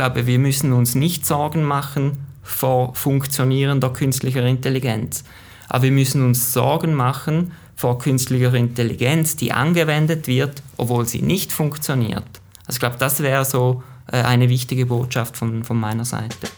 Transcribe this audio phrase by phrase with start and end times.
[0.00, 5.24] glaube, wir müssen uns nicht Sorgen machen vor funktionierender künstlicher Intelligenz.
[5.68, 11.52] Aber wir müssen uns Sorgen machen vor künstlicher Intelligenz, die angewendet wird, obwohl sie nicht
[11.52, 12.24] funktioniert.
[12.66, 16.48] Also ich glaube, das wäre so äh, eine wichtige Botschaft von, von meiner Seite.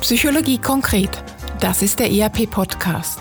[0.00, 1.22] Psychologie konkret.
[1.60, 3.20] Das ist der ERP-Podcast.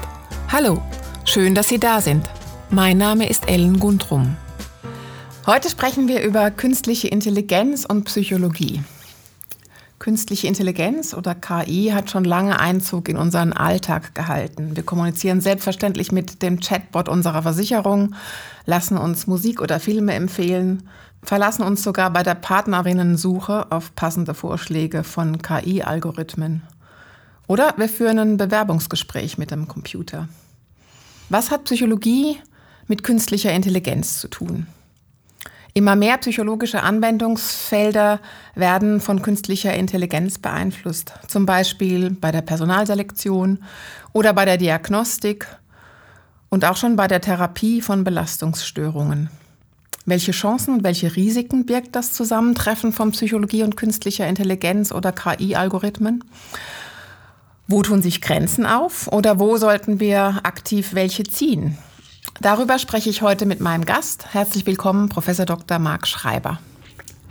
[0.52, 0.82] Hallo,
[1.24, 2.28] schön, dass Sie da sind.
[2.72, 4.38] Mein Name ist Ellen Gundrum.
[5.46, 8.82] Heute sprechen wir über künstliche Intelligenz und Psychologie.
[10.00, 14.78] Künstliche Intelligenz oder KI hat schon lange Einzug in unseren Alltag gehalten.
[14.78, 18.16] Wir kommunizieren selbstverständlich mit dem Chatbot unserer Versicherung,
[18.66, 20.88] lassen uns Musik oder Filme empfehlen,
[21.24, 26.62] verlassen uns sogar bei der Partnerinnensuche auf passende Vorschläge von KI-Algorithmen.
[27.48, 30.30] Oder wir führen ein Bewerbungsgespräch mit dem Computer.
[31.28, 32.38] Was hat Psychologie
[32.88, 34.68] mit künstlicher Intelligenz zu tun?
[35.76, 38.20] Immer mehr psychologische Anwendungsfelder
[38.54, 43.58] werden von künstlicher Intelligenz beeinflusst, zum Beispiel bei der Personalselektion
[44.12, 45.48] oder bei der Diagnostik
[46.50, 49.32] und auch schon bei der Therapie von Belastungsstörungen.
[50.06, 56.24] Welche Chancen und welche Risiken birgt das Zusammentreffen von Psychologie und künstlicher Intelligenz oder KI-Algorithmen?
[57.68, 61.80] Wo tun sich Grenzen auf oder wo sollten wir aktiv welche ziehen?
[62.42, 64.34] Darüber spreche ich heute mit meinem Gast.
[64.34, 65.80] Herzlich willkommen, Professor Dr.
[65.80, 66.60] Marc Schreiber.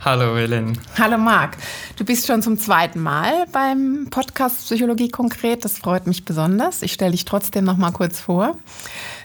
[0.05, 0.77] Hallo Helen.
[0.97, 1.55] Hallo Marc.
[1.95, 5.63] Du bist schon zum zweiten Mal beim Podcast Psychologie konkret.
[5.63, 6.81] Das freut mich besonders.
[6.81, 8.57] Ich stelle dich trotzdem noch mal kurz vor.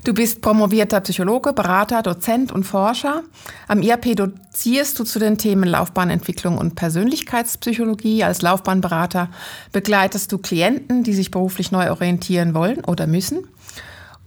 [0.05, 3.25] Du bist promovierter Psychologe, Berater, Dozent und Forscher.
[3.67, 8.23] Am IAP dozierst du zu den Themen Laufbahnentwicklung und Persönlichkeitspsychologie.
[8.23, 9.31] Als Laufbahnberater
[9.73, 13.49] begleitest du Klienten, die sich beruflich neu orientieren wollen oder müssen.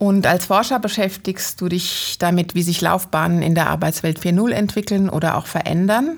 [0.01, 5.09] Und als Forscher beschäftigst du dich damit, wie sich Laufbahnen in der Arbeitswelt 4.0 entwickeln
[5.09, 6.17] oder auch verändern.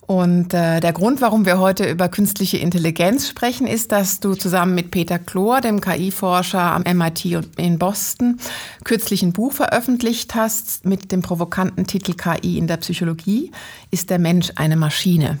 [0.00, 4.74] Und äh, der Grund, warum wir heute über künstliche Intelligenz sprechen, ist, dass du zusammen
[4.74, 7.24] mit Peter Klor, dem KI-Forscher am MIT
[7.56, 8.40] in Boston,
[8.82, 13.52] kürzlich ein Buch veröffentlicht hast mit dem provokanten Titel KI in der Psychologie.
[13.92, 15.38] Ist der Mensch eine Maschine?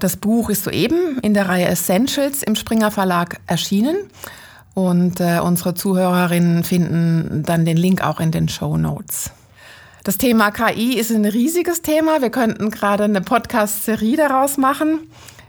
[0.00, 3.96] Das Buch ist soeben in der Reihe Essentials im Springer Verlag erschienen.
[4.74, 9.30] Und äh, unsere Zuhörerinnen finden dann den Link auch in den Show Notes.
[10.02, 12.20] Das Thema KI ist ein riesiges Thema.
[12.20, 15.08] Wir könnten gerade eine Podcast-Serie daraus machen.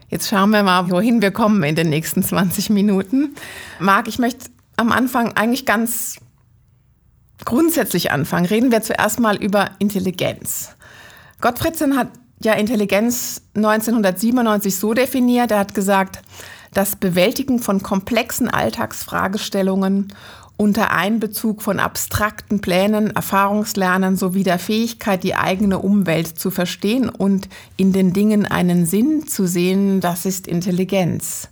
[0.09, 3.35] Jetzt schauen wir mal, wohin wir kommen in den nächsten 20 Minuten.
[3.79, 4.45] Marc, ich möchte
[4.77, 6.17] am Anfang eigentlich ganz
[7.43, 8.45] grundsätzlich anfangen.
[8.45, 10.69] Reden wir zuerst mal über Intelligenz.
[11.41, 12.09] Gottfriedsen hat
[12.39, 15.51] ja Intelligenz 1997 so definiert.
[15.51, 16.21] Er hat gesagt,
[16.75, 20.13] das Bewältigen von komplexen Alltagsfragestellungen
[20.57, 27.49] unter Einbezug von abstrakten Plänen, Erfahrungslernen sowie der Fähigkeit, die eigene Umwelt zu verstehen und
[27.77, 31.49] in den Dingen einen Sinn zu sehen, das ist Intelligenz.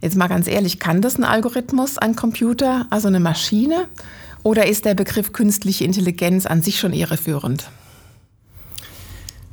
[0.00, 3.88] Jetzt mal ganz ehrlich, kann das ein Algorithmus, ein Computer, also eine Maschine?
[4.42, 7.70] Oder ist der Begriff künstliche Intelligenz an sich schon irreführend?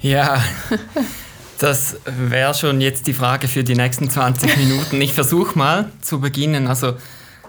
[0.02, 0.42] Ja,
[1.60, 5.02] Das wäre schon jetzt die Frage für die nächsten 20 Minuten.
[5.02, 6.68] Ich versuche mal zu beginnen.
[6.68, 6.94] Also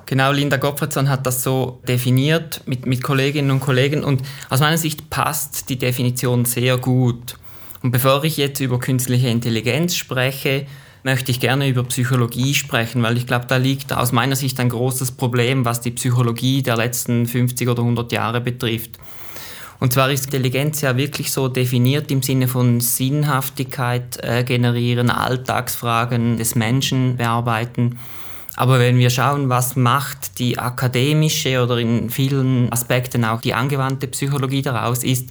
[0.04, 4.78] genau, Linda Gottfriedson hat das so definiert mit, mit Kolleginnen und Kollegen und aus meiner
[4.78, 7.37] Sicht passt die Definition sehr gut.
[7.84, 10.66] Und bevor ich jetzt über künstliche Intelligenz spreche,
[11.04, 14.70] möchte ich gerne über Psychologie sprechen, weil ich glaube, da liegt aus meiner Sicht ein
[14.70, 18.99] großes Problem, was die Psychologie der letzten 50 oder 100 Jahre betrifft.
[19.80, 26.36] Und zwar ist Intelligenz ja wirklich so definiert im Sinne von Sinnhaftigkeit äh, generieren, Alltagsfragen
[26.36, 27.98] des Menschen bearbeiten.
[28.56, 34.06] Aber wenn wir schauen, was macht die akademische oder in vielen Aspekten auch die angewandte
[34.08, 35.30] Psychologie daraus, ist,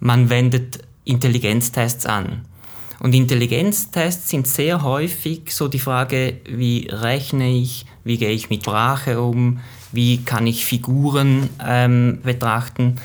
[0.00, 2.46] man wendet Intelligenztests an.
[2.98, 8.62] Und Intelligenztests sind sehr häufig so die Frage, wie rechne ich, wie gehe ich mit
[8.62, 9.60] Sprache um,
[9.90, 12.96] wie kann ich Figuren ähm, betrachten.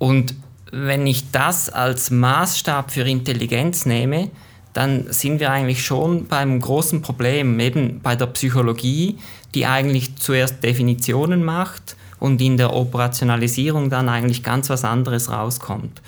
[0.00, 0.34] Und
[0.72, 4.30] wenn ich das als Maßstab für Intelligenz nehme,
[4.72, 9.18] dann sind wir eigentlich schon beim großen Problem, eben bei der Psychologie,
[9.54, 16.00] die eigentlich zuerst Definitionen macht und in der Operationalisierung dann eigentlich ganz was anderes rauskommt.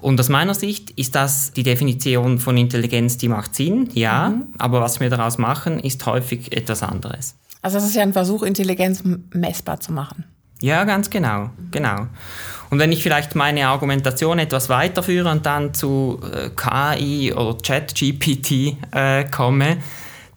[0.00, 4.54] Und aus meiner Sicht ist das die Definition von Intelligenz, die macht Sinn, ja, mhm.
[4.58, 7.36] aber was wir daraus machen, ist häufig etwas anderes.
[7.62, 10.24] Also es ist ja ein Versuch, Intelligenz messbar zu machen.
[10.62, 12.06] Ja, ganz genau, genau.
[12.70, 18.76] Und wenn ich vielleicht meine Argumentation etwas weiterführe und dann zu äh, KI oder ChatGPT
[18.92, 19.78] äh, komme,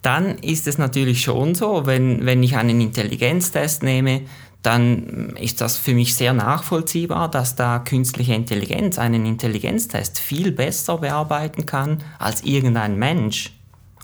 [0.02, 4.22] dann ist es natürlich schon so, wenn, wenn ich einen Intelligenztest nehme,
[4.62, 10.98] dann ist das für mich sehr nachvollziehbar, dass da künstliche Intelligenz einen Intelligenztest viel besser
[10.98, 13.53] bearbeiten kann als irgendein Mensch.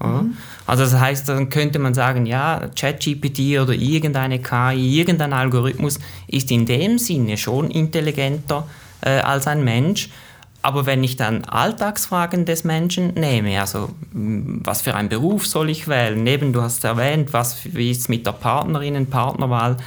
[0.02, 0.36] Mhm.
[0.66, 6.50] Also das heißt, dann könnte man sagen, ja, ChatGPT oder irgendeine KI, irgendein Algorithmus ist
[6.50, 8.66] in dem Sinne schon intelligenter
[9.02, 10.10] äh, als ein Mensch.
[10.62, 15.88] Aber wenn ich dann Alltagsfragen des Menschen nehme, also was für einen Beruf soll ich
[15.88, 19.78] wählen, neben du hast erwähnt, was wie ist mit der Partnerinnen, Partnerwahl,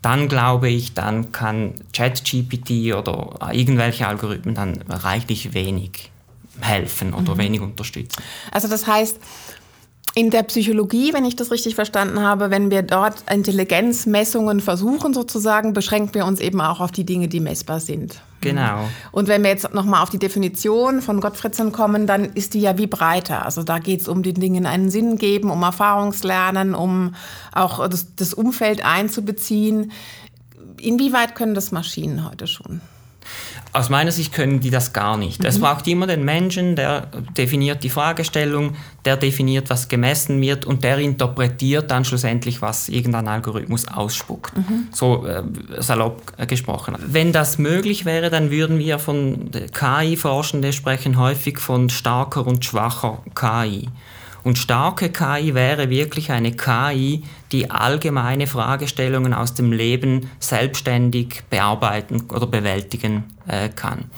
[0.00, 6.10] dann glaube ich, dann kann ChatGPT oder irgendwelche Algorithmen dann reichlich wenig
[6.60, 7.38] helfen oder mhm.
[7.38, 8.22] wenig unterstützen.
[8.50, 9.18] Also das heißt,
[10.14, 15.72] in der Psychologie, wenn ich das richtig verstanden habe, wenn wir dort Intelligenzmessungen versuchen sozusagen,
[15.72, 18.20] beschränken wir uns eben auch auf die Dinge, die messbar sind.
[18.42, 18.88] Genau.
[19.12, 22.76] Und wenn wir jetzt nochmal auf die Definition von Gottfriedson kommen, dann ist die ja
[22.76, 23.44] wie breiter.
[23.44, 27.14] Also da geht es um den Dingen einen Sinn geben, um Erfahrungslernen, um
[27.52, 29.92] auch das, das Umfeld einzubeziehen.
[30.78, 32.80] Inwieweit können das Maschinen heute schon?
[33.74, 35.40] Aus meiner Sicht können die das gar nicht.
[35.40, 35.46] Mhm.
[35.46, 40.84] Es braucht immer den Menschen, der definiert die Fragestellung, der definiert, was gemessen wird und
[40.84, 44.56] der interpretiert dann schlussendlich, was irgendein Algorithmus ausspuckt.
[44.56, 44.88] Mhm.
[44.92, 45.42] So äh,
[45.78, 46.96] salopp gesprochen.
[47.06, 53.22] Wenn das möglich wäre, dann würden wir von KI-Forschende sprechen häufig von starker und schwacher
[53.34, 53.88] KI.
[54.44, 57.22] Und starke KI wäre wirklich eine KI,
[57.52, 64.10] die allgemeine Fragestellungen aus dem Leben selbstständig bearbeiten oder bewältigen äh, kann.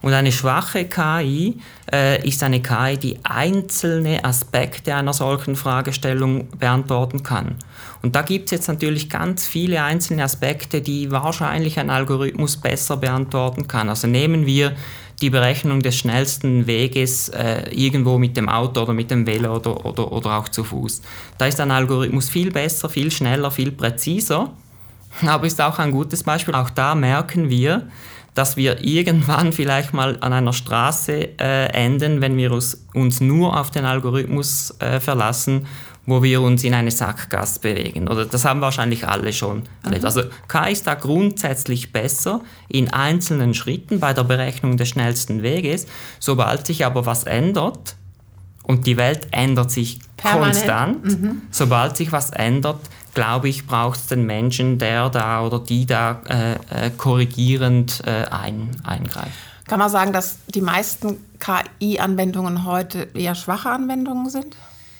[0.00, 1.60] Und eine schwache KI
[1.92, 7.56] äh, ist eine KI, die einzelne Aspekte einer solchen Fragestellung beantworten kann.
[8.02, 12.96] Und da gibt es jetzt natürlich ganz viele einzelne Aspekte, die wahrscheinlich ein Algorithmus besser
[12.96, 13.88] beantworten kann.
[13.88, 14.76] Also nehmen wir
[15.20, 19.84] die Berechnung des schnellsten Weges äh, irgendwo mit dem Auto oder mit dem Velo oder,
[19.84, 21.02] oder, oder auch zu Fuß.
[21.38, 24.52] Da ist ein Algorithmus viel besser, viel schneller, viel präziser,
[25.26, 26.54] aber ist auch ein gutes Beispiel.
[26.54, 27.88] Auch da merken wir,
[28.34, 33.72] dass wir irgendwann vielleicht mal an einer Straße äh, enden, wenn wir uns, nur auf
[33.72, 35.66] den Algorithmus äh, verlassen
[36.08, 38.08] wo wir uns in eine Sackgasse bewegen.
[38.08, 40.02] Oder das haben wahrscheinlich alle schon erlebt.
[40.02, 40.06] Mhm.
[40.06, 45.86] Also KI ist da grundsätzlich besser in einzelnen Schritten bei der Berechnung des schnellsten Weges.
[46.18, 47.94] Sobald sich aber was ändert,
[48.68, 50.54] und die Welt ändert sich Permanent.
[50.54, 51.42] konstant, mhm.
[51.50, 52.78] sobald sich was ändert,
[53.14, 58.26] glaube ich, braucht es den Menschen, der da oder die da äh, äh, korrigierend äh,
[58.30, 59.32] ein, eingreift.
[59.66, 64.54] Kann man sagen, dass die meisten KI-Anwendungen heute eher schwache Anwendungen sind?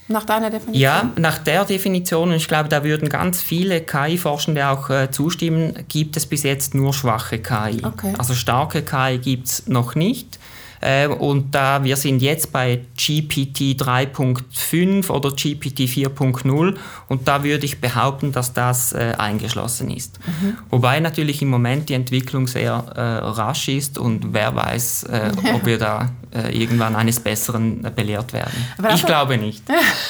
[0.08, 0.80] Nach deiner Definition?
[0.80, 5.84] Ja, nach der Definition, und ich glaube, da würden ganz viele KI-Forschende auch äh, zustimmen,
[5.88, 7.84] gibt es bis jetzt nur schwache KI.
[7.84, 8.14] Okay.
[8.16, 10.37] Also starke KI gibt es noch nicht.
[10.80, 16.76] Äh, und da wir sind jetzt bei GPT 3.5 oder GPT 4.0
[17.08, 20.18] und da würde ich behaupten, dass das äh, eingeschlossen ist.
[20.26, 20.58] Mhm.
[20.70, 25.66] Wobei natürlich im Moment die Entwicklung sehr äh, rasch ist und wer weiß, äh, ob
[25.66, 28.52] wir da äh, irgendwann eines Besseren belehrt werden.
[28.94, 29.62] ich glaube nicht.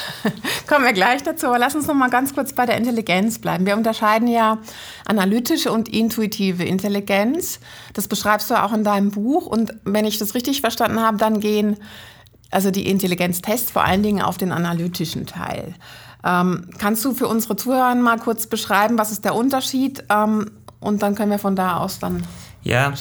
[0.66, 3.66] Kommen wir gleich dazu, aber lass uns noch mal ganz kurz bei der Intelligenz bleiben.
[3.66, 4.58] Wir unterscheiden ja
[5.06, 7.60] analytische und intuitive Intelligenz.
[7.94, 11.16] Das beschreibst du auch in deinem Buch und wenn ich das richtig richtig verstanden habe,
[11.16, 11.76] dann gehen
[12.50, 15.74] also die Intelligenztests vor allen Dingen auf den analytischen Teil.
[16.24, 20.04] Ähm, kannst du für unsere Zuhörer mal kurz beschreiben, was ist der Unterschied?
[20.10, 20.50] Ähm,
[20.80, 22.22] und dann können wir von da aus dann.
[22.62, 22.92] Ja.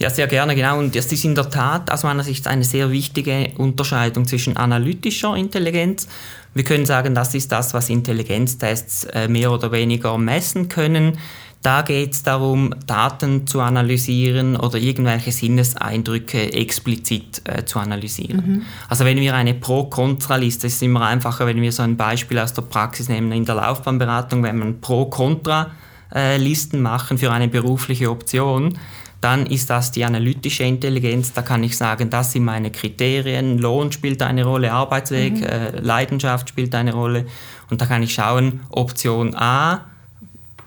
[0.00, 0.80] Ja, sehr gerne, genau.
[0.80, 5.36] Und das ist in der Tat aus meiner Sicht eine sehr wichtige Unterscheidung zwischen analytischer
[5.36, 6.08] Intelligenz.
[6.52, 11.18] Wir können sagen, das ist das, was Intelligenztests äh, mehr oder weniger messen können.
[11.64, 18.44] Da geht es darum, Daten zu analysieren oder irgendwelche Sinneseindrücke explizit äh, zu analysieren.
[18.46, 18.62] Mhm.
[18.90, 22.52] Also wenn wir eine Pro-Kontra-Liste, es ist immer einfacher, wenn wir so ein Beispiel aus
[22.52, 28.78] der Praxis nehmen, in der Laufbahnberatung, wenn man Pro-Kontra-Listen machen für eine berufliche Option,
[29.22, 31.32] dann ist das die analytische Intelligenz.
[31.32, 33.56] Da kann ich sagen, das sind meine Kriterien.
[33.56, 35.44] Lohn spielt eine Rolle, Arbeitsweg, mhm.
[35.44, 37.24] äh, Leidenschaft spielt eine Rolle.
[37.70, 39.86] Und da kann ich schauen, Option A,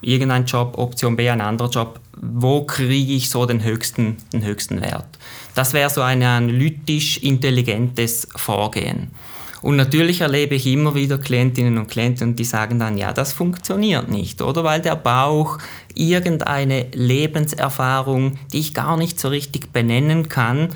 [0.07, 4.81] irgendein Job, Option B ein anderer Job, wo kriege ich so den höchsten, den höchsten
[4.81, 5.05] Wert?
[5.53, 9.11] Das wäre so ein analytisch intelligentes Vorgehen.
[9.61, 14.09] Und natürlich erlebe ich immer wieder Klientinnen und Klienten, die sagen dann, ja, das funktioniert
[14.09, 14.63] nicht, oder?
[14.63, 15.57] Weil der Bauch
[15.93, 20.69] irgendeine Lebenserfahrung, die ich gar nicht so richtig benennen kann,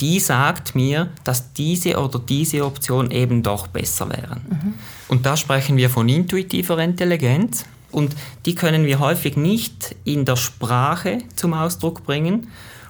[0.00, 4.42] die sagt mir, dass diese oder diese Option eben doch besser wären.
[4.48, 4.74] Mhm.
[5.08, 7.64] Und da sprechen wir von intuitiver Intelligenz.
[7.90, 8.14] Und
[8.44, 12.48] die können wir häufig nicht in der Sprache zum Ausdruck bringen.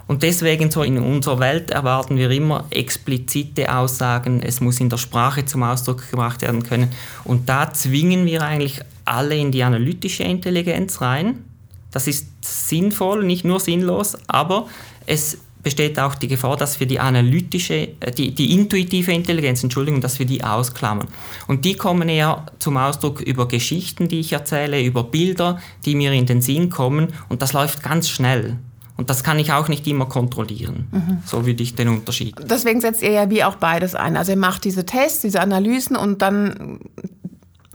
[0.09, 4.99] Und deswegen so in unserer Welt erwarten wir immer explizite Aussagen, es muss in der
[4.99, 6.91] Sprache zum Ausdruck gebracht werden können.
[7.25, 11.45] Und da zwingen wir eigentlich alle in die analytische Intelligenz rein.
[11.91, 14.69] Das ist sinnvoll, nicht nur sinnlos, aber
[15.07, 20.01] es besteht auch die Gefahr, dass wir die analytische, äh, die, die intuitive Intelligenz, Entschuldigung,
[20.01, 21.09] dass wir die ausklammern.
[21.47, 26.13] Und die kommen eher zum Ausdruck über Geschichten, die ich erzähle, über Bilder, die mir
[26.13, 28.59] in den Sinn kommen und das läuft ganz schnell.
[28.97, 30.89] Und das kann ich auch nicht immer kontrollieren.
[30.91, 31.19] Mhm.
[31.25, 32.35] So würde ich den Unterschied.
[32.49, 34.17] Deswegen setzt ihr ja wie auch beides ein.
[34.17, 36.81] Also ihr macht diese Tests, diese Analysen und dann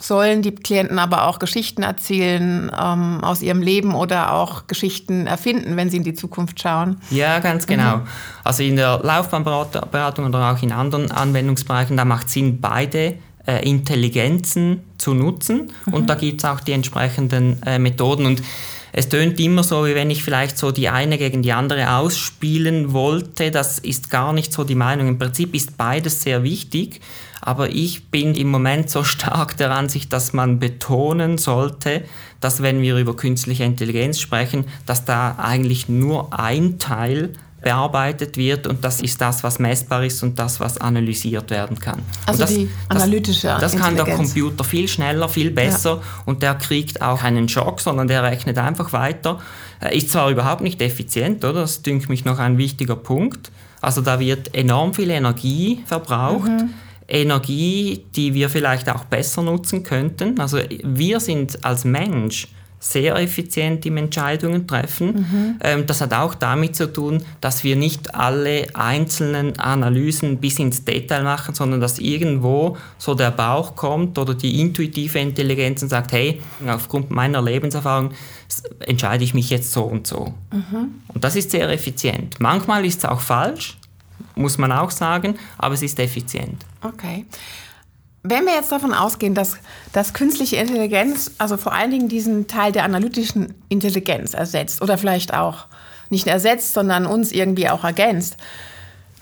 [0.02, 5.78] sollen die Klienten aber auch Geschichten erzählen ähm, aus ihrem Leben oder auch Geschichten erfinden,
[5.78, 6.98] wenn sie in die Zukunft schauen.
[7.10, 7.98] Ja, ganz genau.
[7.98, 8.08] Mhm.
[8.44, 13.16] Also in der Laufbahnberatung oder auch in anderen Anwendungsbereichen, da macht es Sinn, beide
[13.46, 15.94] äh, Intelligenzen zu nutzen mhm.
[15.94, 18.42] und da gibt es auch die entsprechenden äh, Methoden und
[18.94, 22.92] es tönt immer so, wie wenn ich vielleicht so die eine gegen die andere ausspielen
[22.92, 23.50] wollte.
[23.50, 25.08] Das ist gar nicht so die Meinung.
[25.08, 27.00] Im Prinzip ist beides sehr wichtig.
[27.40, 32.04] Aber ich bin im Moment so stark der Ansicht, dass man betonen sollte,
[32.40, 38.66] dass wenn wir über künstliche Intelligenz sprechen, dass da eigentlich nur ein Teil bearbeitet wird
[38.68, 42.00] und das ist das, was messbar ist und das, was analysiert werden kann.
[42.26, 46.24] Also das, die analytische Das, das kann der Computer viel schneller, viel besser ja.
[46.26, 49.40] und der kriegt auch keinen Schock, sondern der rechnet einfach weiter.
[49.92, 51.62] Ist zwar überhaupt nicht effizient, oder?
[51.62, 53.52] Das dünkt mich noch ein wichtiger Punkt.
[53.80, 56.50] Also da wird enorm viel Energie verbraucht.
[56.50, 56.74] Mhm.
[57.08, 60.40] Energie, die wir vielleicht auch besser nutzen könnten.
[60.40, 62.48] Also wir sind als Mensch
[62.84, 65.60] sehr effizient im Entscheidungen treffen.
[65.62, 65.86] Mhm.
[65.86, 71.22] Das hat auch damit zu tun, dass wir nicht alle einzelnen Analysen bis ins Detail
[71.22, 76.42] machen, sondern dass irgendwo so der Bauch kommt oder die intuitive Intelligenz und sagt, hey,
[76.68, 78.14] aufgrund meiner Lebenserfahrung
[78.80, 80.34] entscheide ich mich jetzt so und so.
[80.52, 80.96] Mhm.
[81.08, 82.40] Und das ist sehr effizient.
[82.40, 83.78] Manchmal ist es auch falsch,
[84.34, 86.66] muss man auch sagen, aber es ist effizient.
[86.82, 87.26] Okay.
[88.24, 89.58] Wenn wir jetzt davon ausgehen, dass,
[89.94, 95.34] dass künstliche Intelligenz, also vor allen Dingen diesen Teil der analytischen Intelligenz ersetzt oder vielleicht
[95.34, 95.66] auch
[96.10, 98.38] nicht ersetzt, sondern uns irgendwie auch ergänzt,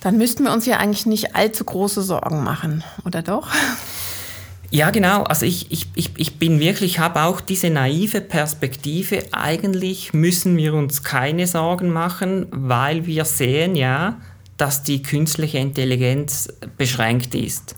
[0.02, 3.48] dann müssten wir uns ja eigentlich nicht allzu große Sorgen machen, oder doch?
[4.72, 5.24] Ja, genau.
[5.24, 9.24] Also ich, ich, ich, ich bin wirklich, habe auch diese naive Perspektive.
[9.32, 14.22] Eigentlich müssen wir uns keine Sorgen machen, weil wir sehen ja,
[14.58, 17.76] dass die künstliche Intelligenz beschränkt ist.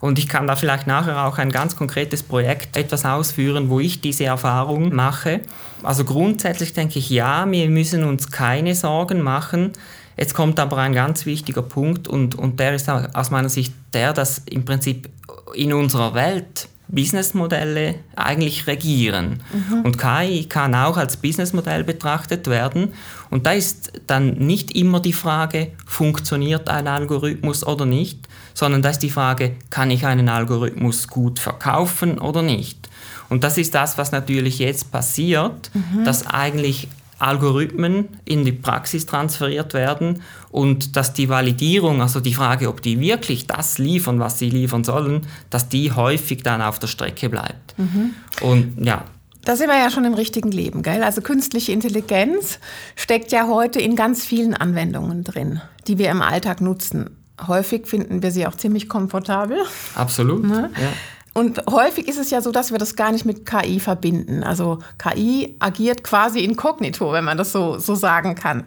[0.00, 4.00] Und ich kann da vielleicht nachher auch ein ganz konkretes Projekt etwas ausführen, wo ich
[4.00, 5.40] diese Erfahrung mache.
[5.82, 9.72] Also grundsätzlich denke ich, ja, wir müssen uns keine Sorgen machen.
[10.16, 14.12] Jetzt kommt aber ein ganz wichtiger Punkt und, und der ist aus meiner Sicht der,
[14.12, 15.08] dass im Prinzip
[15.54, 19.42] in unserer Welt Businessmodelle eigentlich regieren.
[19.52, 19.82] Mhm.
[19.82, 22.94] Und KI kann auch als Businessmodell betrachtet werden.
[23.30, 28.90] Und da ist dann nicht immer die Frage, funktioniert ein Algorithmus oder nicht, sondern da
[28.90, 32.88] ist die Frage, kann ich einen Algorithmus gut verkaufen oder nicht.
[33.28, 36.04] Und das ist das, was natürlich jetzt passiert, mhm.
[36.04, 36.88] dass eigentlich
[37.18, 43.00] Algorithmen in die Praxis transferiert werden und dass die Validierung, also die Frage, ob die
[43.00, 47.78] wirklich das liefern, was sie liefern sollen, dass die häufig dann auf der Strecke bleibt.
[47.78, 48.14] Mhm.
[48.40, 49.04] Und ja.
[49.44, 51.02] Da sind wir ja schon im richtigen Leben, gell?
[51.02, 52.58] Also künstliche Intelligenz
[52.96, 57.10] steckt ja heute in ganz vielen Anwendungen drin, die wir im Alltag nutzen.
[57.46, 59.58] Häufig finden wir sie auch ziemlich komfortabel.
[59.94, 60.44] Absolut.
[60.44, 60.70] Ne?
[60.74, 60.88] Ja.
[61.38, 64.42] Und häufig ist es ja so, dass wir das gar nicht mit KI verbinden.
[64.42, 68.64] Also KI agiert quasi inkognito, wenn man das so, so sagen kann.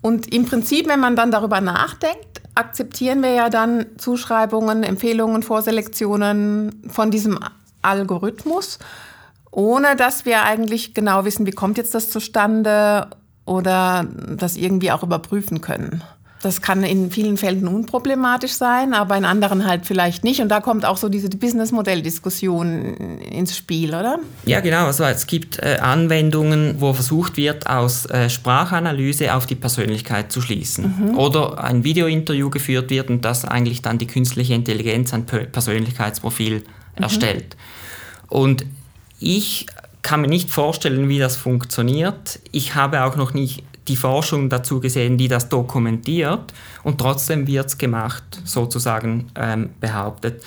[0.00, 6.80] Und im Prinzip, wenn man dann darüber nachdenkt, akzeptieren wir ja dann Zuschreibungen, Empfehlungen, Vorselektionen
[6.86, 7.40] von diesem
[7.82, 8.78] Algorithmus,
[9.50, 13.08] ohne dass wir eigentlich genau wissen, wie kommt jetzt das zustande
[13.46, 16.04] oder das irgendwie auch überprüfen können.
[16.44, 20.42] Das kann in vielen Fällen unproblematisch sein, aber in anderen halt vielleicht nicht.
[20.42, 24.18] Und da kommt auch so diese Businessmodell-Diskussion ins Spiel, oder?
[24.44, 24.84] Ja, genau.
[24.84, 30.42] Also es gibt äh, Anwendungen, wo versucht wird, aus äh, Sprachanalyse auf die Persönlichkeit zu
[30.42, 31.12] schließen.
[31.12, 31.18] Mhm.
[31.18, 37.02] Oder ein Videointerview geführt wird und das eigentlich dann die künstliche Intelligenz ein Persönlichkeitsprofil mhm.
[37.02, 37.56] erstellt.
[38.28, 38.66] Und
[39.18, 39.64] ich
[40.02, 42.38] kann mir nicht vorstellen, wie das funktioniert.
[42.52, 47.66] Ich habe auch noch nicht die Forschung dazu gesehen, die das dokumentiert und trotzdem wird
[47.66, 50.42] es gemacht, sozusagen ähm, behauptet.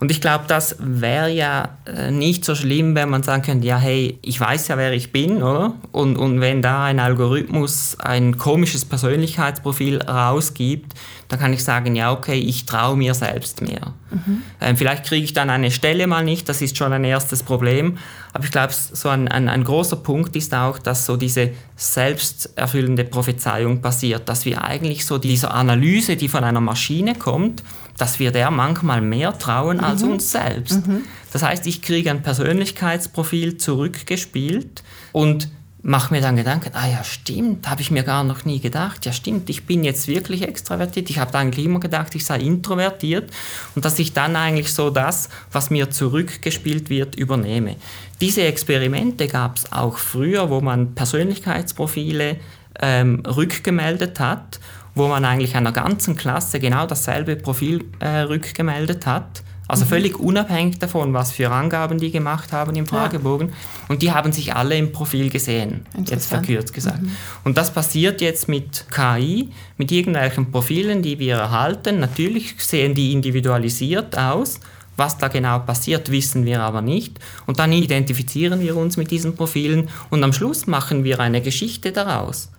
[0.00, 3.76] Und ich glaube, das wäre ja äh, nicht so schlimm, wenn man sagen könnte, ja,
[3.76, 5.74] hey, ich weiß ja, wer ich bin, oder?
[5.92, 10.94] Und, und wenn da ein Algorithmus ein komisches Persönlichkeitsprofil rausgibt,
[11.28, 13.92] dann kann ich sagen, ja, okay, ich traue mir selbst mehr.
[14.10, 14.42] Mhm.
[14.62, 17.98] Ähm, vielleicht kriege ich dann eine Stelle mal nicht, das ist schon ein erstes Problem.
[18.32, 23.04] Aber ich glaube, so ein, ein, ein großer Punkt ist auch, dass so diese selbsterfüllende
[23.04, 27.64] Prophezeiung passiert, dass wir eigentlich so dieser Analyse, die von einer Maschine kommt,
[27.98, 29.84] dass wir der manchmal mehr trauen mhm.
[29.84, 30.86] als uns selbst.
[30.86, 31.02] Mhm.
[31.32, 34.82] Das heißt, ich kriege ein Persönlichkeitsprofil zurückgespielt
[35.12, 35.48] und
[35.82, 39.06] mache mir dann Gedanken, ah ja, stimmt, habe ich mir gar noch nie gedacht.
[39.06, 41.10] Ja, stimmt, ich bin jetzt wirklich extravertiert.
[41.10, 43.30] Ich habe eigentlich immer gedacht, ich sei introvertiert
[43.74, 47.76] und dass ich dann eigentlich so das, was mir zurückgespielt wird, übernehme.
[48.20, 52.36] Diese Experimente gab es auch früher, wo man Persönlichkeitsprofile
[52.80, 54.60] ähm, rückgemeldet hat,
[54.94, 59.88] wo man eigentlich einer ganzen Klasse genau dasselbe Profil äh, rückgemeldet hat also mhm.
[59.88, 63.48] völlig unabhängig davon, was für Angaben die gemacht haben im Fragebogen.
[63.48, 63.54] Ja.
[63.88, 67.02] Und die haben sich alle im Profil gesehen, jetzt verkürzt gesagt.
[67.02, 67.16] Mhm.
[67.44, 72.00] Und das passiert jetzt mit KI, mit irgendwelchen Profilen, die wir erhalten.
[72.00, 74.60] Natürlich sehen die individualisiert aus.
[74.96, 77.18] Was da genau passiert, wissen wir aber nicht.
[77.46, 81.90] Und dann identifizieren wir uns mit diesen Profilen und am Schluss machen wir eine Geschichte
[81.90, 82.50] daraus.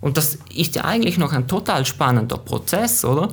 [0.00, 3.28] Und das ist ja eigentlich noch ein total spannender Prozess, oder?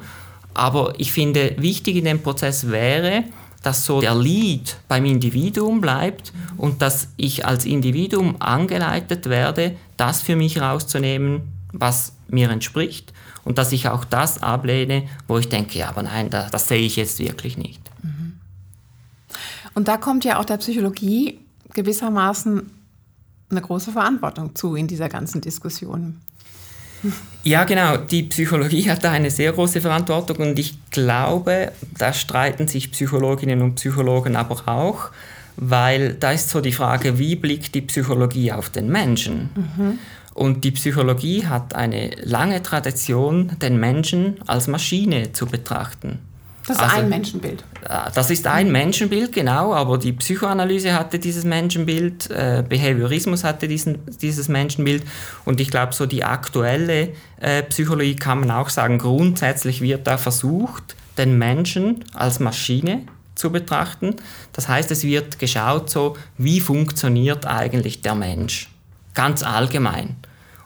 [0.59, 3.23] Aber ich finde, wichtig in dem Prozess wäre,
[3.63, 10.21] dass so der Lead beim Individuum bleibt und dass ich als Individuum angeleitet werde, das
[10.21, 13.13] für mich rauszunehmen, was mir entspricht
[13.45, 16.81] und dass ich auch das ablehne, wo ich denke, ja, aber nein, das, das sehe
[16.81, 17.79] ich jetzt wirklich nicht.
[18.03, 18.33] Mhm.
[19.75, 21.39] Und da kommt ja auch der Psychologie
[21.73, 22.69] gewissermaßen
[23.49, 26.19] eine große Verantwortung zu in dieser ganzen Diskussion.
[27.43, 27.97] Ja, genau.
[27.97, 33.61] Die Psychologie hat da eine sehr große Verantwortung und ich glaube, da streiten sich Psychologinnen
[33.61, 35.11] und Psychologen aber auch,
[35.55, 39.49] weil da ist so die Frage, wie blickt die Psychologie auf den Menschen?
[39.55, 39.99] Mhm.
[40.33, 46.19] Und die Psychologie hat eine lange Tradition, den Menschen als Maschine zu betrachten.
[46.65, 47.63] Das ist also, ein Menschenbild.
[47.87, 53.67] Äh, das ist ein Menschenbild, genau, aber die Psychoanalyse hatte dieses Menschenbild, äh, Behaviorismus hatte
[53.67, 55.03] diesen, dieses Menschenbild
[55.45, 60.17] und ich glaube, so die aktuelle äh, Psychologie kann man auch sagen, grundsätzlich wird da
[60.17, 63.03] versucht, den Menschen als Maschine
[63.35, 64.15] zu betrachten.
[64.53, 68.69] Das heißt, es wird geschaut, so, wie funktioniert eigentlich der Mensch,
[69.13, 70.17] ganz allgemein.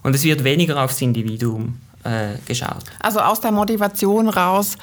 [0.02, 2.84] Und es wird weniger aufs Individuum äh, geschaut.
[3.00, 4.76] Also aus der Motivation raus,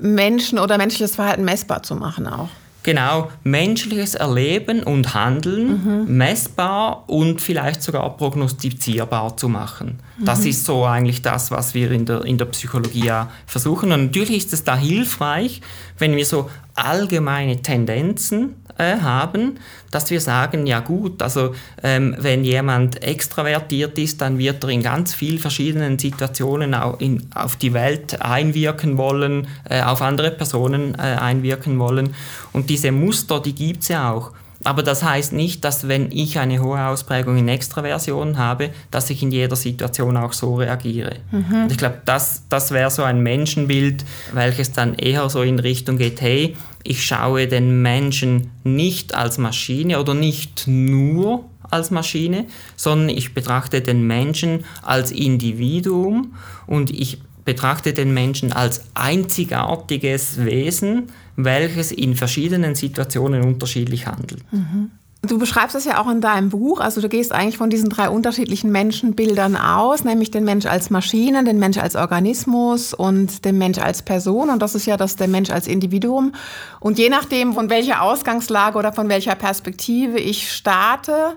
[0.00, 2.48] Menschen oder menschliches Verhalten messbar zu machen auch.
[2.84, 6.16] Genau, menschliches Erleben und Handeln mhm.
[6.18, 10.00] messbar und vielleicht sogar prognostizierbar zu machen.
[10.18, 10.24] Mhm.
[10.26, 13.10] Das ist so eigentlich das, was wir in der, in der Psychologie
[13.46, 13.90] versuchen.
[13.90, 15.62] Und natürlich ist es da hilfreich,
[15.98, 19.58] wenn wir so allgemeine Tendenzen äh, haben,
[19.90, 24.82] dass wir sagen, ja gut, also ähm, wenn jemand extravertiert ist, dann wird er in
[24.82, 30.94] ganz vielen verschiedenen Situationen auch in, auf die Welt einwirken wollen, äh, auf andere Personen
[30.94, 32.14] äh, einwirken wollen.
[32.52, 34.32] Und diese Muster, die gibt es ja auch.
[34.64, 39.22] Aber das heißt nicht, dass wenn ich eine hohe Ausprägung in Extraversion habe, dass ich
[39.22, 41.16] in jeder Situation auch so reagiere.
[41.30, 41.64] Mhm.
[41.64, 45.98] Und ich glaube, das, das wäre so ein Menschenbild, welches dann eher so in Richtung
[45.98, 52.46] geht, hey, ich schaue den Menschen nicht als Maschine oder nicht nur als Maschine,
[52.76, 56.34] sondern ich betrachte den Menschen als Individuum
[56.66, 64.42] und ich betrachte den Menschen als einzigartiges Wesen, welches in verschiedenen Situationen unterschiedlich handelt.
[64.52, 64.90] Mhm.
[65.26, 68.10] Du beschreibst es ja auch in deinem Buch, also du gehst eigentlich von diesen drei
[68.10, 73.78] unterschiedlichen Menschenbildern aus, nämlich den Mensch als Maschine, den Mensch als Organismus und den Mensch
[73.78, 76.32] als Person und das ist ja das der Mensch als Individuum
[76.78, 81.36] und je nachdem von welcher Ausgangslage oder von welcher Perspektive ich starte,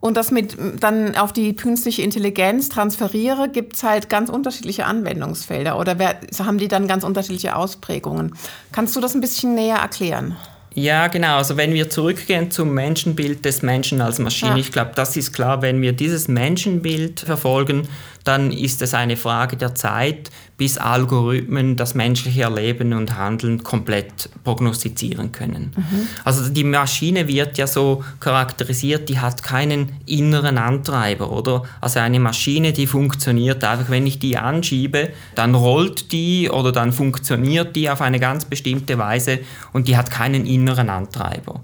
[0.00, 5.78] und das mit dann auf die künstliche Intelligenz transferiere, gibt es halt ganz unterschiedliche Anwendungsfelder
[5.78, 8.34] oder wer, haben die dann ganz unterschiedliche Ausprägungen.
[8.72, 10.36] Kannst du das ein bisschen näher erklären?
[10.76, 11.38] Ja, genau.
[11.38, 14.56] Also wenn wir zurückgehen zum Menschenbild des Menschen als Maschine, ja.
[14.58, 17.88] ich glaube, das ist klar, wenn wir dieses Menschenbild verfolgen,
[18.24, 24.30] dann ist es eine Frage der Zeit, bis Algorithmen das menschliche Erleben und Handeln komplett
[24.42, 25.72] prognostizieren können.
[25.76, 26.08] Mhm.
[26.24, 31.64] Also die Maschine wird ja so charakterisiert, die hat keinen inneren Antreiber, oder?
[31.80, 36.92] Also eine Maschine, die funktioniert einfach, wenn ich die anschiebe, dann rollt die oder dann
[36.92, 39.40] funktioniert die auf eine ganz bestimmte Weise
[39.74, 41.60] und die hat keinen inneren Antreiber.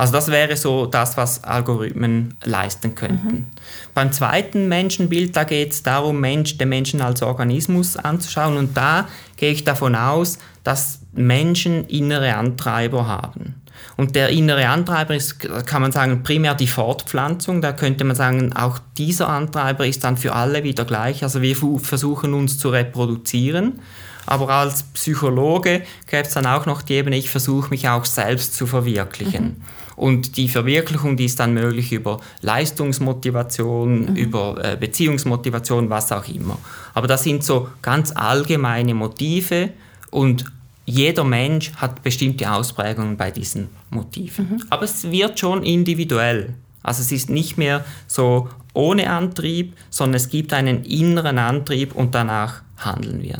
[0.00, 3.28] Also das wäre so das, was Algorithmen leisten könnten.
[3.28, 3.46] Mhm.
[3.92, 9.08] Beim zweiten Menschenbild, da geht es darum, Mensch, den Menschen als Organismus anzuschauen und da
[9.36, 13.56] gehe ich davon aus, dass Menschen innere Antreiber haben.
[13.98, 17.60] Und der innere Antreiber ist, kann man sagen, primär die Fortpflanzung.
[17.60, 21.22] Da könnte man sagen, auch dieser Antreiber ist dann für alle wieder gleich.
[21.24, 23.80] Also wir versuchen uns zu reproduzieren.
[24.24, 28.54] Aber als Psychologe gäbe es dann auch noch die Ebene, ich versuche mich auch selbst
[28.54, 29.44] zu verwirklichen.
[29.44, 29.62] Mhm.
[30.00, 34.16] Und die Verwirklichung, die ist dann möglich über Leistungsmotivation, mhm.
[34.16, 36.56] über äh, Beziehungsmotivation, was auch immer.
[36.94, 39.68] Aber das sind so ganz allgemeine Motive
[40.10, 40.46] und
[40.86, 44.48] jeder Mensch hat bestimmte Ausprägungen bei diesen Motiven.
[44.48, 44.62] Mhm.
[44.70, 46.54] Aber es wird schon individuell.
[46.82, 52.14] Also es ist nicht mehr so ohne Antrieb, sondern es gibt einen inneren Antrieb und
[52.14, 53.36] danach handeln wir.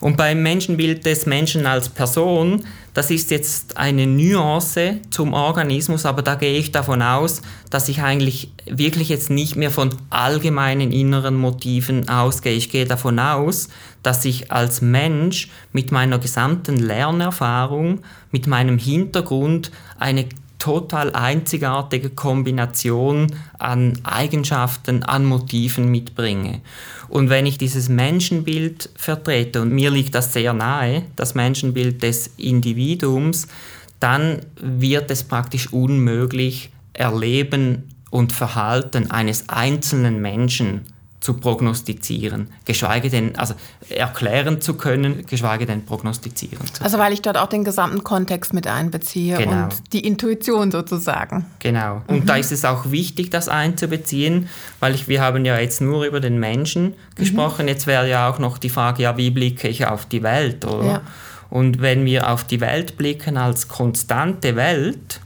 [0.00, 2.64] Und beim Menschenbild des Menschen als Person,
[2.94, 8.02] das ist jetzt eine Nuance zum Organismus, aber da gehe ich davon aus, dass ich
[8.02, 12.54] eigentlich wirklich jetzt nicht mehr von allgemeinen inneren Motiven ausgehe.
[12.54, 13.68] Ich gehe davon aus,
[14.02, 18.00] dass ich als Mensch mit meiner gesamten Lernerfahrung,
[18.32, 20.26] mit meinem Hintergrund eine
[20.60, 26.60] total einzigartige Kombination an Eigenschaften, an Motiven mitbringe.
[27.08, 32.28] Und wenn ich dieses Menschenbild vertrete, und mir liegt das sehr nahe, das Menschenbild des
[32.36, 33.48] Individuums,
[33.98, 40.82] dann wird es praktisch unmöglich, Erleben und Verhalten eines einzelnen Menschen
[41.20, 43.54] zu prognostizieren, geschweige denn, also
[43.90, 46.84] erklären zu können, geschweige denn prognostizieren zu können.
[46.84, 49.64] Also weil ich dort auch den gesamten Kontext mit einbeziehe genau.
[49.64, 51.44] und die Intuition sozusagen.
[51.58, 52.00] Genau.
[52.06, 52.26] Und mhm.
[52.26, 54.48] da ist es auch wichtig, das einzubeziehen,
[54.80, 57.68] weil ich, wir haben ja jetzt nur über den Menschen gesprochen, mhm.
[57.68, 60.86] jetzt wäre ja auch noch die Frage, ja, wie blicke ich auf die Welt, oder?
[60.86, 61.00] Ja.
[61.50, 65.20] Und wenn wir auf die Welt blicken als konstante Welt,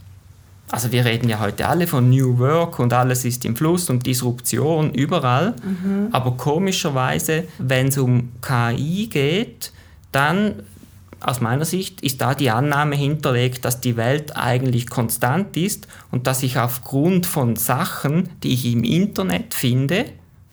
[0.75, 4.05] also wir reden ja heute alle von New Work und alles ist im Fluss und
[4.05, 5.55] Disruption überall.
[5.63, 6.09] Mhm.
[6.11, 9.71] Aber komischerweise, wenn es um KI geht,
[10.11, 10.63] dann
[11.21, 16.27] aus meiner Sicht ist da die Annahme hinterlegt, dass die Welt eigentlich konstant ist und
[16.27, 20.03] dass ich aufgrund von Sachen, die ich im Internet finde,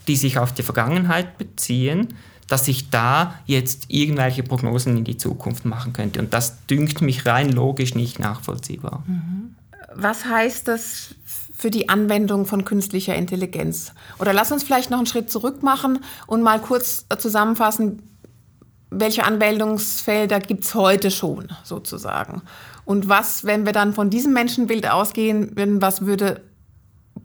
[0.06, 2.14] die sich auf die Vergangenheit beziehen,
[2.46, 6.20] dass ich da jetzt irgendwelche Prognosen in die Zukunft machen könnte.
[6.20, 9.02] Und das dünkt mich rein logisch nicht nachvollziehbar.
[9.08, 9.56] Mhm
[9.96, 11.14] was heißt das
[11.54, 13.92] für die Anwendung von künstlicher Intelligenz?
[14.18, 18.02] Oder lass uns vielleicht noch einen Schritt zurück machen und mal kurz zusammenfassen,
[18.90, 22.42] welche Anwendungsfelder gibt es heute schon sozusagen?
[22.84, 26.42] Und was, wenn wir dann von diesem Menschenbild ausgehen, was würde,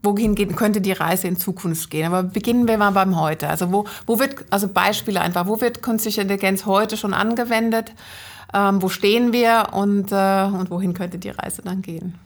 [0.03, 2.05] wohin gehen, könnte die Reise in Zukunft gehen?
[2.05, 3.49] Aber beginnen wir mal beim Heute.
[3.49, 7.93] Also wo, wo wird, also Beispiele einfach, wo wird künstliche Intelligenz heute schon angewendet?
[8.53, 12.17] Ähm, wo stehen wir und, äh, und wohin könnte die Reise dann gehen?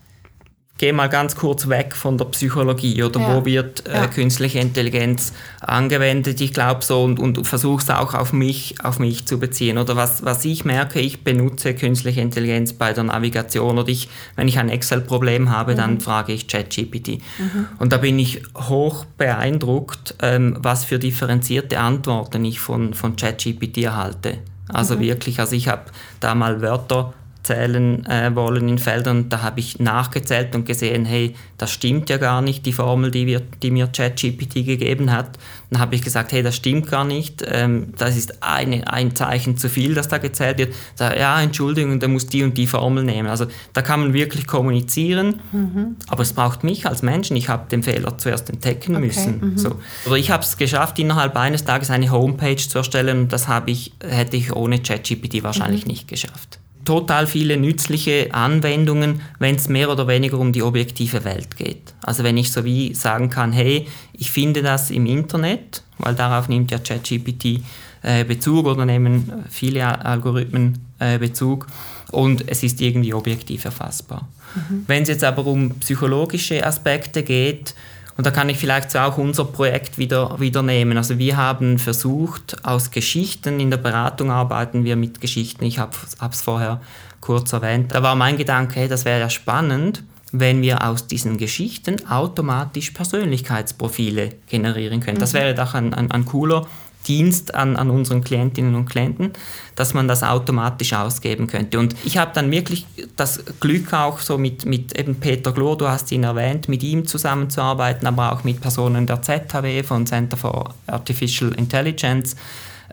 [0.81, 3.35] Gehe mal ganz kurz weg von der Psychologie oder ja.
[3.35, 4.07] wo wird äh, ja.
[4.07, 6.41] künstliche Intelligenz angewendet.
[6.41, 9.77] Ich glaube so und, und versuche es auch auf mich, auf mich zu beziehen.
[9.77, 14.47] Oder was, was ich merke, ich benutze künstliche Intelligenz bei der Navigation oder ich, wenn
[14.47, 15.77] ich ein Excel-Problem habe, mhm.
[15.77, 17.19] dann frage ich ChatGPT.
[17.37, 17.67] Mhm.
[17.77, 23.83] Und da bin ich hoch beeindruckt, ähm, was für differenzierte Antworten ich von, von ChatGPT
[23.83, 24.39] erhalte.
[24.67, 25.01] Also mhm.
[25.01, 25.83] wirklich, also ich habe
[26.19, 27.13] da mal Wörter
[27.43, 29.29] zählen äh, wollen in Feldern.
[29.29, 33.27] Da habe ich nachgezählt und gesehen, hey, das stimmt ja gar nicht, die Formel, die,
[33.27, 35.37] wir, die mir ChatGPT gegeben hat.
[35.69, 39.57] Dann habe ich gesagt, hey, das stimmt gar nicht, ähm, das ist eine, ein Zeichen
[39.57, 40.75] zu viel, das da gezählt wird.
[40.97, 43.29] Da, ja, Entschuldigung, da muss die und die Formel nehmen.
[43.29, 45.95] Also da kann man wirklich kommunizieren, mhm.
[46.07, 47.37] aber es braucht mich als Menschen.
[47.37, 49.05] Ich habe den Fehler zuerst entdecken okay.
[49.05, 49.39] müssen.
[49.39, 49.57] Mhm.
[49.57, 49.79] So.
[50.05, 53.93] Aber ich habe es geschafft, innerhalb eines Tages eine Homepage zu erstellen und das ich,
[54.03, 55.91] hätte ich ohne ChatGPT wahrscheinlich mhm.
[55.91, 61.55] nicht geschafft total viele nützliche Anwendungen, wenn es mehr oder weniger um die objektive Welt
[61.57, 61.93] geht.
[62.01, 66.49] Also wenn ich so wie sagen kann, hey, ich finde das im Internet, weil darauf
[66.49, 67.61] nimmt ja ChatGPT
[68.03, 71.67] äh, Bezug oder nehmen viele Algorithmen äh, Bezug
[72.11, 74.27] und es ist irgendwie objektiv erfassbar.
[74.55, 74.83] Mhm.
[74.87, 77.75] Wenn es jetzt aber um psychologische Aspekte geht,
[78.21, 80.95] und da kann ich vielleicht auch unser Projekt wieder, wieder nehmen.
[80.95, 85.97] Also wir haben versucht, aus Geschichten, in der Beratung arbeiten wir mit Geschichten, ich habe
[86.29, 86.81] es vorher
[87.19, 91.39] kurz erwähnt, da war mein Gedanke, hey, das wäre ja spannend, wenn wir aus diesen
[91.39, 95.17] Geschichten automatisch Persönlichkeitsprofile generieren können.
[95.17, 95.37] Das mhm.
[95.39, 96.67] wäre doch ein, ein, ein cooler
[97.07, 99.31] Dienst an, an unseren Klientinnen und Klienten,
[99.75, 101.79] dass man das automatisch ausgeben könnte.
[101.79, 102.85] Und ich habe dann wirklich
[103.15, 107.05] das Glück auch so mit, mit eben Peter Glor, du hast ihn erwähnt, mit ihm
[107.05, 112.35] zusammenzuarbeiten, aber auch mit Personen der ZHW von Center for Artificial Intelligence.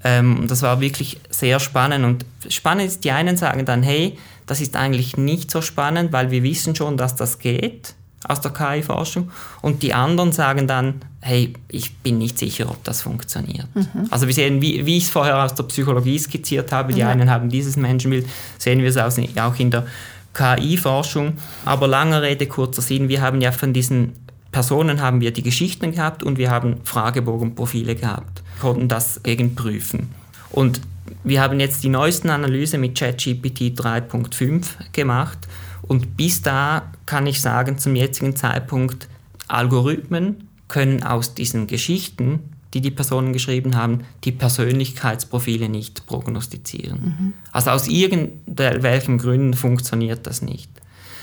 [0.04, 2.04] Ähm, das war wirklich sehr spannend.
[2.04, 4.16] Und spannend ist, die einen sagen dann, hey,
[4.46, 7.94] das ist eigentlich nicht so spannend, weil wir wissen schon, dass das geht
[8.26, 9.30] aus der KI-Forschung.
[9.62, 13.68] Und die anderen sagen dann, hey, ich bin nicht sicher, ob das funktioniert.
[13.74, 14.08] Mhm.
[14.10, 17.08] Also wir sehen, wie, wie ich es vorher aus der Psychologie skizziert habe, die mhm.
[17.08, 18.26] einen haben dieses Menschenbild,
[18.58, 19.86] sehen wir es auch in der
[20.34, 21.34] KI-Forschung.
[21.64, 24.12] Aber langer Rede, kurzer Sinn, wir haben ja von diesen
[24.50, 30.08] Personen haben wir die Geschichten gehabt und wir haben Fragebogenprofile gehabt, konnten das gegenprüfen.
[30.50, 30.80] Und
[31.22, 35.38] wir haben jetzt die neuesten Analyse mit ChatGPT 3.5 gemacht
[35.82, 39.08] und bis da kann ich sagen, zum jetzigen Zeitpunkt,
[39.48, 42.40] Algorithmen können aus diesen Geschichten,
[42.74, 47.00] die die Personen geschrieben haben, die Persönlichkeitsprofile nicht prognostizieren.
[47.00, 47.32] Mhm.
[47.50, 50.70] Also aus irgendwelchen Gründen funktioniert das nicht.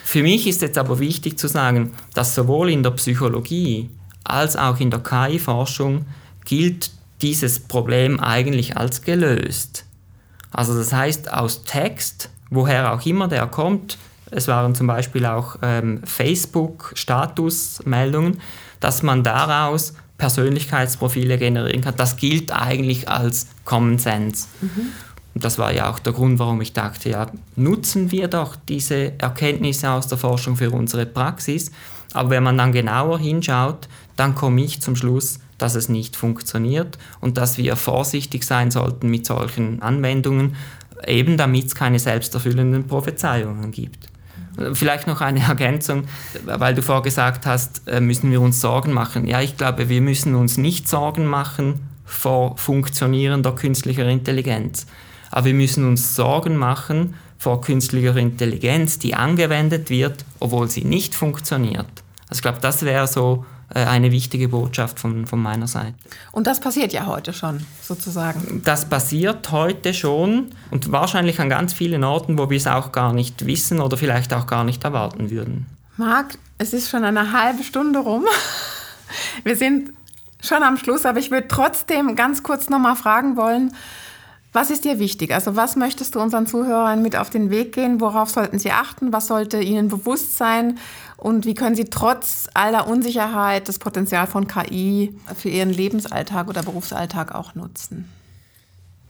[0.03, 3.91] Für mich ist jetzt aber wichtig zu sagen, dass sowohl in der Psychologie
[4.23, 6.07] als auch in der KI-Forschung
[6.45, 6.89] gilt
[7.21, 9.85] dieses Problem eigentlich als gelöst.
[10.49, 13.99] Also das heißt, aus Text, woher auch immer der kommt,
[14.31, 18.39] es waren zum Beispiel auch ähm, Facebook-Statusmeldungen,
[18.79, 21.95] dass man daraus Persönlichkeitsprofile generieren kann.
[21.95, 24.47] Das gilt eigentlich als Common Sense.
[24.61, 24.87] Mhm.
[25.33, 29.19] Und das war ja auch der Grund, warum ich dachte, ja, nutzen wir doch diese
[29.19, 31.71] Erkenntnisse aus der Forschung für unsere Praxis.
[32.13, 36.97] Aber wenn man dann genauer hinschaut, dann komme ich zum Schluss, dass es nicht funktioniert
[37.19, 40.55] und dass wir vorsichtig sein sollten mit solchen Anwendungen,
[41.05, 44.07] eben damit es keine selbsterfüllenden Prophezeiungen gibt.
[44.73, 46.05] Vielleicht noch eine Ergänzung,
[46.45, 49.27] weil du vorgesagt hast, äh, müssen wir uns Sorgen machen.
[49.27, 54.85] Ja, ich glaube, wir müssen uns nicht Sorgen machen vor funktionierender künstlicher Intelligenz.
[55.31, 61.13] Aber wir müssen uns Sorgen machen vor künstlicher Intelligenz, die angewendet wird, obwohl sie nicht
[61.13, 62.04] funktioniert.
[62.29, 65.93] Also ich glaube, das wäre so äh, eine wichtige Botschaft von, von meiner Seite.
[66.31, 68.61] Und das passiert ja heute schon, sozusagen.
[68.63, 73.13] Das passiert heute schon und wahrscheinlich an ganz vielen Orten, wo wir es auch gar
[73.13, 75.65] nicht wissen oder vielleicht auch gar nicht erwarten würden.
[75.97, 78.25] Marc, es ist schon eine halbe Stunde rum.
[79.43, 79.91] Wir sind
[80.41, 83.71] schon am Schluss, aber ich würde trotzdem ganz kurz nochmal fragen wollen,
[84.55, 85.33] was ist dir wichtig?
[85.33, 87.99] Also was möchtest du unseren Zuhörern mit auf den Weg gehen?
[87.99, 89.11] Worauf sollten sie achten?
[89.11, 90.79] Was sollte ihnen bewusst sein?
[91.17, 96.63] Und wie können sie trotz aller Unsicherheit das Potenzial von KI für ihren Lebensalltag oder
[96.63, 98.09] Berufsalltag auch nutzen?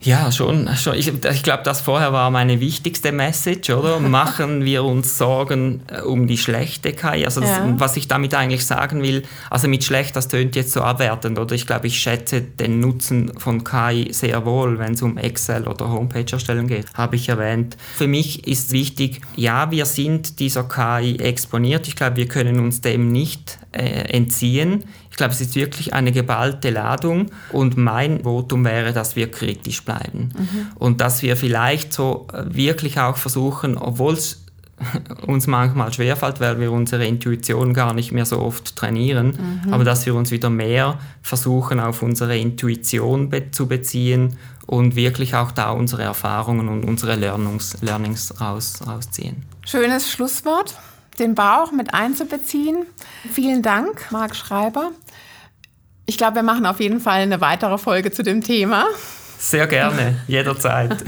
[0.02, 0.70] Ja, schon.
[0.76, 0.96] schon.
[0.96, 4.00] Ich, ich glaube, das vorher war meine wichtigste Message, oder?
[4.16, 7.26] Machen wir uns Sorgen äh, um die schlechte KI.
[7.26, 7.74] Also das, ja.
[7.78, 11.56] was ich damit eigentlich sagen will, also mit schlecht, das tönt jetzt so abwertend, oder?
[11.56, 15.90] Ich glaube, ich schätze den Nutzen von KI sehr wohl, wenn es um Excel oder
[15.90, 17.76] Homepage-Erstellung geht, habe ich erwähnt.
[17.96, 21.88] Für mich ist wichtig, ja, wir sind dieser KI exponiert.
[21.88, 24.84] Ich glaube, wir können uns dem nicht äh, entziehen.
[25.16, 29.86] Ich glaube, es ist wirklich eine geballte Ladung und mein Votum wäre, dass wir kritisch
[29.86, 30.68] bleiben mhm.
[30.76, 34.44] und dass wir vielleicht so äh, wirklich auch versuchen, obwohl es
[35.26, 39.74] uns manchmal schwerfällt, weil wir unsere Intuition gar nicht mehr so oft trainieren, mhm.
[39.74, 45.34] aber dass wir uns wieder mehr versuchen, auf unsere Intuition be zu beziehen und wirklich
[45.34, 49.46] auch da unsere Erfahrungen und unsere Learnings, Learnings raus, rausziehen.
[49.66, 50.76] Schönes Schlusswort,
[51.20, 52.86] den Bauch mit einzubeziehen.
[53.32, 54.92] Vielen Dank, Marc Schreiber.
[56.06, 58.86] Ich glaube, wir machen auf jeden Fall eine weitere Folge zu dem Thema.
[59.40, 61.04] Sehr gerne, jederzeit.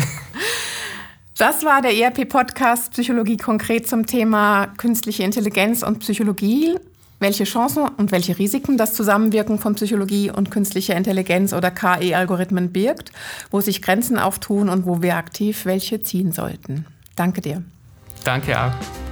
[1.38, 6.76] Das war der ERP-Podcast Psychologie konkret zum Thema künstliche Intelligenz und Psychologie.
[7.20, 13.12] Welche Chancen und welche Risiken das Zusammenwirken von Psychologie und künstlicher Intelligenz oder KI-Algorithmen birgt,
[13.50, 16.86] wo sich Grenzen auftun und wo wir aktiv welche ziehen sollten.
[17.16, 17.64] Danke dir.
[18.24, 19.07] Danke auch.